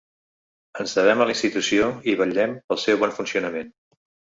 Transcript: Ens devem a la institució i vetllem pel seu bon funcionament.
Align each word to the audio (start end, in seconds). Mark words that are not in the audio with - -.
Ens 0.83 0.95
devem 1.01 1.21
a 1.21 1.29
la 1.29 1.37
institució 1.37 1.93
i 2.15 2.19
vetllem 2.25 2.59
pel 2.67 2.85
seu 2.89 3.03
bon 3.07 3.19
funcionament. 3.23 3.75